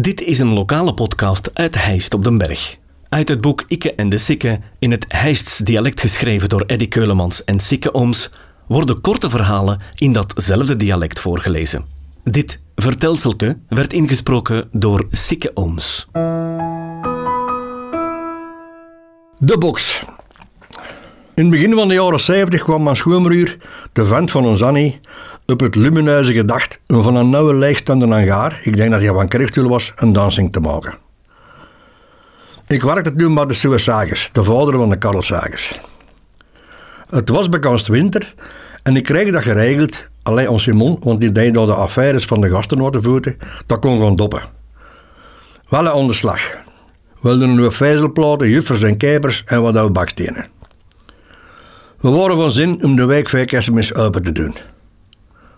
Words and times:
Dit 0.00 0.20
is 0.20 0.38
een 0.38 0.52
lokale 0.52 0.94
podcast 0.94 1.50
uit 1.52 1.84
Heist 1.84 2.14
op 2.14 2.24
den 2.24 2.38
Berg. 2.38 2.76
Uit 3.08 3.28
het 3.28 3.40
boek 3.40 3.64
Ikke 3.68 3.94
en 3.94 4.08
de 4.08 4.18
Sikke, 4.18 4.60
in 4.78 4.90
het 4.90 5.04
Heists 5.08 5.58
dialect 5.58 6.00
geschreven 6.00 6.48
door 6.48 6.64
Eddy 6.66 6.88
Keulemans 6.88 7.44
en 7.44 7.60
Sikke 7.60 7.94
Ooms, 7.94 8.30
worden 8.66 9.00
korte 9.00 9.30
verhalen 9.30 9.80
in 9.94 10.12
datzelfde 10.12 10.76
dialect 10.76 11.20
voorgelezen. 11.20 11.84
Dit 12.24 12.60
vertelselke 12.76 13.58
werd 13.68 13.92
ingesproken 13.92 14.68
door 14.72 15.06
Sikke 15.10 15.50
Ooms. 15.54 16.08
De 19.38 19.58
box. 19.58 20.04
In 21.34 21.42
het 21.42 21.50
begin 21.50 21.74
van 21.74 21.88
de 21.88 21.94
jaren 21.94 22.20
70 22.20 22.62
kwam 22.62 22.82
mijn 22.82 22.96
schoonbroer, 22.96 23.56
de 23.92 24.04
vent 24.06 24.30
van 24.30 24.44
ons 24.44 24.62
Annie, 24.62 25.00
op 25.46 25.60
het 25.60 25.74
lumineuze 25.74 26.32
gedacht 26.32 26.80
om 26.86 27.02
van 27.02 27.16
een 27.16 27.30
nauwe 27.30 27.54
leegstaande 27.54 28.06
hangaar, 28.06 28.60
ik 28.62 28.76
denk 28.76 28.90
dat 28.90 29.00
hij 29.00 29.12
van 29.12 29.28
Kreeftul 29.28 29.68
was, 29.68 29.92
een 29.96 30.12
dansing 30.12 30.52
te 30.52 30.60
maken. 30.60 30.94
Ik 32.66 32.82
werkte 32.82 33.14
toen 33.14 33.34
bij 33.34 33.46
de 33.46 33.54
Suessagers, 33.54 34.28
de 34.32 34.44
vader 34.44 34.74
van 34.74 34.90
de 34.90 34.96
Karlsagers. 34.96 35.80
Het 37.10 37.28
was 37.28 37.48
bekend 37.48 37.86
winter 37.86 38.34
en 38.82 38.96
ik 38.96 39.04
kreeg 39.04 39.32
dat 39.32 39.42
geregeld, 39.42 40.08
alleen 40.22 40.48
ons 40.48 40.62
Simon, 40.62 40.96
want 41.00 41.20
die 41.20 41.32
deed 41.32 41.54
door 41.54 41.66
de 41.66 41.74
affaires 41.74 42.24
van 42.24 42.40
de 42.40 42.50
gasten 42.50 42.78
worden 42.78 43.02
voeten, 43.02 43.38
dat 43.66 43.78
kon 43.78 43.92
gewoon 43.92 44.16
doppen. 44.16 44.42
Wel 45.68 45.86
een 45.86 45.92
onderslag. 45.92 46.40
We 47.20 47.28
hadden 47.28 47.48
een 47.48 47.54
nieuwe 47.54 47.72
vezelplaten, 47.72 48.48
juffers 48.48 48.82
en 48.82 48.96
kijpers 48.96 49.42
en 49.44 49.62
wat 49.62 49.76
oude 49.76 49.92
bakstenen. 49.92 50.46
We 52.00 52.10
waren 52.10 52.36
van 52.36 52.52
zin 52.52 52.84
om 52.84 52.96
de 52.96 53.04
week 53.04 53.28
vijf 53.28 53.94
open 53.94 54.22
te 54.22 54.32
doen. 54.32 54.54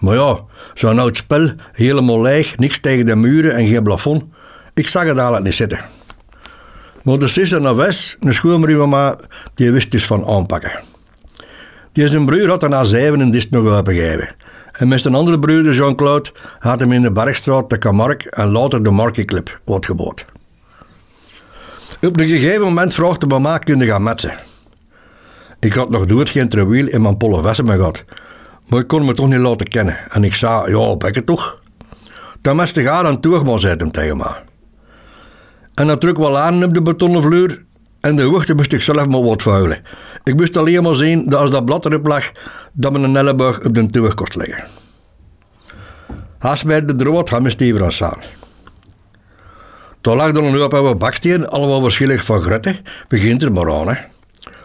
Maar 0.00 0.14
ja, 0.14 0.40
zo'n 0.74 0.98
oud 0.98 1.16
spel, 1.16 1.50
helemaal 1.72 2.22
leeg, 2.22 2.56
niks 2.56 2.80
tegen 2.80 3.06
de 3.06 3.16
muren 3.16 3.54
en 3.54 3.66
geen 3.66 3.82
plafond. 3.82 4.24
Ik 4.74 4.88
zag 4.88 5.02
het 5.02 5.14
eigenlijk 5.14 5.44
niet 5.44 5.54
zitten. 5.54 5.80
Maar 7.02 7.18
de 7.18 7.28
zuster 7.28 7.60
naar 7.60 7.76
West, 7.76 8.16
een 8.20 8.34
schoonbroer 8.34 8.88
maar, 8.88 9.16
die 9.54 9.70
wist 9.70 9.90
dus 9.90 10.06
van 10.06 10.26
aanpakken. 10.26 10.80
Die 11.92 12.08
zijn 12.08 12.24
broer 12.24 12.48
had 12.48 12.62
er 12.62 12.68
na 12.68 12.84
zeven 12.84 13.20
een 13.20 13.30
dist 13.30 13.50
nog 13.50 13.66
opengegeven. 13.66 14.34
En 14.72 14.88
met 14.88 15.04
een 15.04 15.14
andere 15.14 15.38
broer, 15.38 15.72
Jean-Claude, 15.72 16.30
had 16.58 16.80
hem 16.80 16.92
in 16.92 17.02
de 17.02 17.12
Bergstraat 17.12 17.70
de 17.70 17.78
Camargue 17.78 18.30
en 18.30 18.50
later 18.50 18.82
de 18.82 18.90
Markiclub 18.90 19.60
uitgebouwd. 19.66 20.24
Op 22.02 22.20
een 22.20 22.28
gegeven 22.28 22.62
moment 22.62 22.94
vroeg 22.94 23.18
de 23.18 23.26
mama 23.26 23.58
kunnen 23.58 23.86
gaan 23.86 24.02
metsen. 24.02 24.34
Ik 25.60 25.72
had 25.72 25.90
nog 25.90 26.06
nooit 26.06 26.28
geen 26.28 26.48
terwiel 26.48 26.86
in 26.86 27.02
mijn 27.02 27.16
polle 27.16 27.54
gehad. 27.54 28.04
Maar 28.70 28.80
ik 28.80 28.86
kon 28.88 29.04
me 29.04 29.14
toch 29.14 29.28
niet 29.28 29.38
laten 29.38 29.68
kennen. 29.68 29.98
En 30.08 30.24
ik 30.24 30.34
zei, 30.34 30.70
ja, 30.70 30.96
het 30.98 31.26
toch? 31.26 31.58
Dan 32.40 32.56
moest 32.56 32.74
de 32.74 32.82
gaan 32.82 33.06
aan 33.06 33.20
toe, 33.20 33.44
maar 33.44 33.58
zei 33.58 33.74
hem 33.76 33.90
tegen 33.90 34.16
me. 34.16 34.34
En 35.74 35.86
dan 35.86 35.98
druk 35.98 36.16
wel 36.16 36.38
aan 36.38 36.64
op 36.64 36.74
de 36.74 36.82
betonnen 36.82 37.22
vloer. 37.22 37.64
En 38.00 38.16
de 38.16 38.30
wachten 38.30 38.56
moest 38.56 38.72
ik 38.72 38.82
zelf 38.82 39.06
maar 39.06 39.22
wat 39.22 39.42
vuilen. 39.42 39.82
Ik 40.24 40.36
moest 40.36 40.56
alleen 40.56 40.82
maar 40.82 40.94
zien 40.94 41.28
dat 41.28 41.40
als 41.40 41.50
dat 41.50 41.64
blad 41.64 41.84
erop 41.84 42.06
lag, 42.06 42.32
dat 42.72 42.92
mijn 42.92 43.16
elleboog 43.16 43.64
op 43.64 43.74
de 43.74 43.90
toer 43.90 44.14
kost 44.14 44.34
liggen. 44.34 44.64
Hij 46.38 46.56
smijt 46.56 46.88
de 46.88 46.94
drood, 46.94 47.30
hij 47.30 47.40
moest 47.40 47.60
even 47.60 47.84
aan 47.84 47.92
staan. 47.92 48.18
Toen 50.00 50.16
lag 50.16 50.28
er 50.28 50.36
een 50.36 50.58
hoop 50.58 50.74
oude 50.74 50.96
baksteen, 50.96 51.48
allemaal 51.48 51.80
verschillend 51.80 52.20
van 52.20 52.42
grutten. 52.42 52.76
Begint 53.08 53.42
er 53.42 53.52
maar 53.52 53.72
aan, 53.72 53.88
hè. 53.88 53.94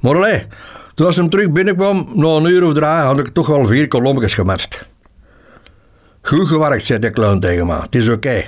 Maar 0.00 0.16
allee, 0.16 0.46
toen 0.94 1.06
als 1.06 1.16
hem 1.16 1.28
terug 1.28 1.50
binnenkwam, 1.50 2.08
na 2.14 2.28
een 2.28 2.46
uur 2.46 2.64
of 2.64 2.72
drie, 2.72 2.84
had 2.84 3.18
ik 3.18 3.28
toch 3.28 3.46
wel 3.46 3.66
vier 3.66 3.88
kolompjes 3.88 4.34
gematst. 4.34 4.88
Goed 6.22 6.46
gewerkt, 6.46 6.84
zei 6.84 6.98
de 6.98 7.10
clown 7.10 7.38
tegen 7.38 7.66
me. 7.66 7.80
Het 7.80 7.94
is 7.94 8.08
oké. 8.08 8.44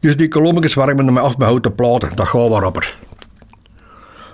Dus 0.00 0.16
die 0.16 0.28
kolompjes 0.28 0.74
warmen 0.74 1.12
me 1.12 1.20
af 1.20 1.38
met 1.38 1.46
houten 1.46 1.74
platen. 1.74 2.16
Dat 2.16 2.26
gaat 2.26 2.48
wel 2.48 2.60
rapper. 2.60 2.96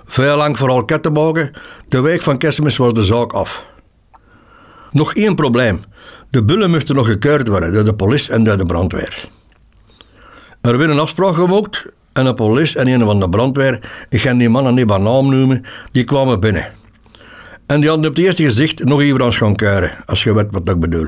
Veel 0.05 0.37
lang 0.37 0.57
vooral 0.57 0.85
kettenbogen. 0.85 1.53
De 1.87 2.01
week 2.01 2.21
van 2.21 2.37
kerstmis 2.37 2.77
was 2.77 2.93
de 2.93 3.03
zaak 3.03 3.33
af. 3.33 3.65
Nog 4.91 5.13
één 5.13 5.35
probleem. 5.35 5.81
De 6.29 6.43
bullen 6.43 6.69
moesten 6.69 6.95
nog 6.95 7.07
gekeurd 7.07 7.47
worden 7.47 7.73
door 7.73 7.83
de 7.83 7.95
politie 7.95 8.33
en 8.33 8.43
door 8.43 8.57
de 8.57 8.65
brandweer. 8.65 9.25
Er 10.61 10.77
werd 10.77 10.89
een 10.89 10.99
afspraak 10.99 11.33
gemaakt 11.33 11.85
en 12.13 12.25
de 12.25 12.33
politie 12.33 12.79
en 12.79 12.87
een 12.87 13.05
van 13.05 13.19
de 13.19 13.29
brandweer, 13.29 13.79
ik 14.09 14.21
ga 14.21 14.33
die 14.33 14.49
mannen 14.49 14.73
niet 14.73 14.87
bij 14.87 14.97
naam 14.97 15.29
noemen, 15.29 15.65
die 15.91 16.03
kwamen 16.03 16.39
binnen. 16.39 16.67
En 17.69 17.79
die 17.79 17.89
hadden 17.89 18.09
op 18.09 18.15
het 18.15 18.25
eerste 18.25 18.43
gezicht 18.43 18.83
nog 18.83 19.01
even 19.01 19.21
aan 19.21 19.33
gaan 19.33 19.55
keuren, 19.55 19.91
als 20.05 20.23
je 20.23 20.33
weet 20.33 20.47
wat 20.51 20.69
ik 20.69 20.79
bedoel. 20.79 21.07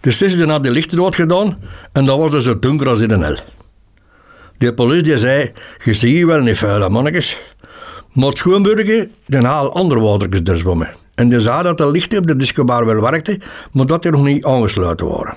Dus 0.00 0.22
is 0.22 0.42
had 0.42 0.64
de 0.64 0.70
lichten 0.70 1.14
gedaan 1.14 1.58
en 1.92 2.04
dat 2.04 2.18
was 2.18 2.30
dus 2.30 2.44
zo 2.44 2.58
donker 2.58 2.88
als 2.88 3.00
in 3.00 3.10
een 3.10 3.22
hel. 3.22 3.36
Die 4.58 4.74
politie 4.74 5.18
zei, 5.18 5.52
je 5.84 5.94
ziet 5.94 6.24
wel 6.24 6.40
niet 6.40 6.58
vuile 6.58 6.88
mannetjes. 6.88 7.40
Maar 8.12 8.28
het 8.28 8.38
schoonburger, 8.38 9.08
die 9.26 9.40
haal 9.40 9.74
andere 9.74 10.00
watertjes 10.00 10.40
er 10.44 10.58
zwommen. 10.58 10.94
En 11.14 11.28
die 11.28 11.40
zei 11.40 11.62
dat 11.62 11.78
de 11.78 11.90
lichten 11.90 12.18
op 12.18 12.26
de 12.26 12.36
discobar 12.36 12.86
wel 12.86 13.00
werkten, 13.00 13.42
maar 13.72 13.86
dat 13.86 14.02
die 14.02 14.10
nog 14.10 14.24
niet 14.24 14.44
aangesloten 14.44 15.06
waren. 15.06 15.36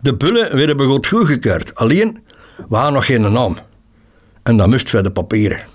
De 0.00 0.16
bullen 0.16 0.56
werden 0.56 0.76
begot 0.76 1.06
goedgekeurd, 1.06 1.74
alleen 1.74 2.22
we 2.68 2.76
hadden 2.76 2.92
nog 2.92 3.06
geen 3.06 3.32
naam. 3.32 3.56
En 4.42 4.56
dat 4.56 4.82
voor 4.82 5.02
de 5.02 5.10
papieren. 5.10 5.74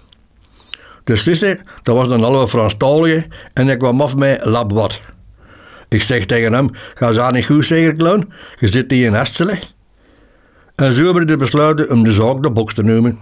De 1.03 1.15
sisser, 1.15 1.61
dat 1.83 1.95
was 1.95 2.09
een 2.09 2.21
halve 2.21 2.47
Franstalige 2.47 3.27
en 3.53 3.69
ik 3.69 3.79
kwam 3.79 4.01
af 4.01 4.15
met 4.15 4.45
lab 4.45 4.71
wat. 4.71 5.01
Ik 5.89 6.01
zeg 6.01 6.25
tegen 6.25 6.53
hem, 6.53 6.69
ga 6.93 7.11
ze 7.11 7.29
niet 7.31 7.45
goed 7.45 7.65
zeggen, 7.65 7.97
clown? 7.97 8.33
Je 8.59 8.67
zit 8.67 8.91
hier 8.91 9.05
in 9.05 9.15
Estelen. 9.15 9.59
En 10.75 10.93
zo 10.93 11.03
hebben 11.03 11.27
we 11.27 11.37
besluiten 11.37 11.91
om 11.91 12.03
de 12.03 12.11
zaak 12.11 12.43
de 12.43 12.51
box 12.51 12.73
te 12.73 12.83
noemen. 12.83 13.19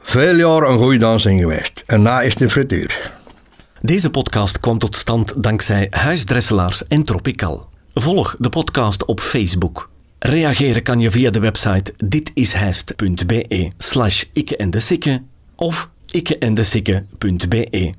Veel 0.00 0.34
jaar 0.34 0.62
een 0.62 0.78
goede 0.78 0.98
dansing 0.98 1.40
geweest 1.40 1.82
en 1.86 2.02
na 2.02 2.20
is 2.20 2.34
de 2.34 2.50
frituur. 2.50 3.10
Deze 3.80 4.10
podcast 4.10 4.60
kwam 4.60 4.78
tot 4.78 4.96
stand 4.96 5.42
dankzij 5.42 5.86
Huisdresselaars 5.90 6.86
en 6.86 7.04
Tropical. 7.04 7.68
Volg 7.94 8.36
de 8.38 8.48
podcast 8.48 9.04
op 9.04 9.20
Facebook. 9.20 9.90
Reageren 10.18 10.82
kan 10.82 11.00
je 11.00 11.10
via 11.10 11.30
de 11.30 11.40
website 11.40 11.94
ditishijst.be 12.04 13.70
slash 13.78 14.24
ikke 14.32 14.56
en 14.56 14.70
de 14.70 15.20
of 15.56 15.90
ikkeendesikke.be. 16.14 17.94